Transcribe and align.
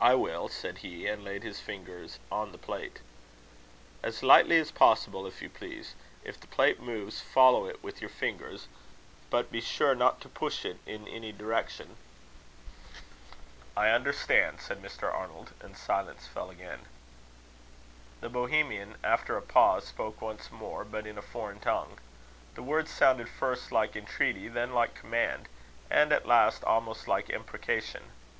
"I 0.00 0.16
will," 0.16 0.48
said 0.48 0.78
he, 0.78 1.06
and 1.06 1.22
laid 1.22 1.44
his 1.44 1.60
fingers 1.60 2.18
on 2.28 2.50
the 2.50 2.58
plate. 2.58 2.98
"As 4.02 4.24
lightly 4.24 4.58
as 4.58 4.72
possible, 4.72 5.28
if 5.28 5.40
you 5.40 5.48
please. 5.48 5.94
If 6.24 6.40
the 6.40 6.48
plate 6.48 6.80
moves, 6.80 7.20
follow 7.20 7.66
it 7.68 7.80
with 7.80 8.00
your 8.00 8.10
fingers, 8.10 8.66
but 9.30 9.52
be 9.52 9.60
sure 9.60 9.94
not 9.94 10.20
to 10.22 10.28
push 10.28 10.64
it 10.64 10.78
in 10.86 11.06
any 11.06 11.30
direction." 11.30 11.94
"I 13.76 13.90
understand," 13.90 14.60
said 14.60 14.82
Mr. 14.82 15.04
Arnold; 15.14 15.52
and 15.60 15.76
silence 15.76 16.26
fell 16.26 16.50
again. 16.50 16.86
The 18.22 18.28
Bohemian, 18.28 18.96
after 19.04 19.36
a 19.36 19.40
pause, 19.40 19.86
spoke 19.86 20.20
once 20.20 20.50
more, 20.50 20.84
but 20.84 21.06
in 21.06 21.16
a 21.16 21.22
foreign 21.22 21.60
tongue. 21.60 22.00
The 22.56 22.64
words 22.64 22.90
sounded 22.90 23.28
first 23.28 23.70
like 23.70 23.94
entreaty, 23.94 24.48
then 24.48 24.72
like 24.74 24.94
command, 24.96 25.48
and 25.90 26.12
at 26.12 26.26
last, 26.26 26.64
almost 26.64 27.06
like 27.06 27.30
imprecation. 27.30 28.10